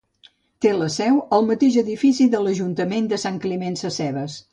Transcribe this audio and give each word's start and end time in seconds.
Té 0.65 0.69
la 0.77 0.85
seu 0.93 1.19
al 1.37 1.45
mateix 1.49 1.77
edifici 1.81 2.27
de 2.37 2.39
l'Ajuntament 2.45 3.11
de 3.13 3.21
Sant 3.25 3.37
Climent 3.45 3.77
Sescebes. 3.83 4.39